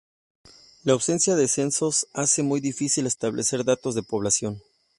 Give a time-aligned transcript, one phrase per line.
[0.83, 4.59] La ausencia de censos hace muy difícil establecer datos de población.